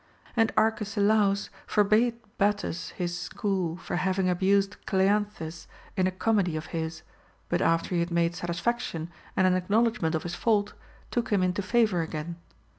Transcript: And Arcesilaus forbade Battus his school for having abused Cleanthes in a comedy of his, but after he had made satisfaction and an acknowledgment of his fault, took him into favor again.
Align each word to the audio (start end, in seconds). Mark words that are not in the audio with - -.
And 0.35 0.51
Arcesilaus 0.57 1.51
forbade 1.67 2.15
Battus 2.39 2.89
his 2.93 3.15
school 3.19 3.77
for 3.77 3.97
having 3.97 4.27
abused 4.31 4.83
Cleanthes 4.87 5.67
in 5.95 6.07
a 6.07 6.11
comedy 6.11 6.55
of 6.57 6.65
his, 6.73 7.03
but 7.49 7.61
after 7.61 7.93
he 7.93 7.99
had 7.99 8.09
made 8.09 8.33
satisfaction 8.33 9.11
and 9.37 9.45
an 9.45 9.53
acknowledgment 9.53 10.15
of 10.15 10.23
his 10.23 10.33
fault, 10.33 10.73
took 11.11 11.29
him 11.29 11.43
into 11.43 11.61
favor 11.61 12.01
again. 12.01 12.37